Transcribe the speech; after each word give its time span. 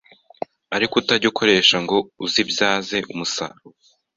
ariko 0.75 0.93
utajya 1.01 1.27
ukoresha 1.31 1.75
ngo 1.83 1.97
uzibyaze 2.25 2.97
umusaruro 3.11 3.73